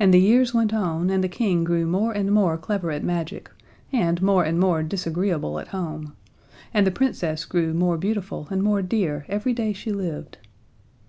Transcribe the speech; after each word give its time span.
And 0.00 0.12
the 0.12 0.18
years 0.18 0.52
went 0.52 0.74
on, 0.74 1.10
and 1.10 1.22
the 1.22 1.28
King 1.28 1.62
grew 1.62 1.86
more 1.86 2.10
and 2.12 2.32
more 2.32 2.58
clever 2.58 2.90
at 2.90 3.04
magic, 3.04 3.48
and 3.92 4.20
more 4.20 4.42
and 4.42 4.58
more 4.58 4.82
disagreeable 4.82 5.60
at 5.60 5.68
home, 5.68 6.16
and 6.74 6.84
the 6.84 6.90
Princess 6.90 7.44
grew 7.44 7.72
more 7.72 7.96
beautiful 7.96 8.48
and 8.50 8.64
more 8.64 8.82
dear 8.82 9.24
every 9.28 9.52
day 9.52 9.72
she 9.72 9.92
lived. 9.92 10.38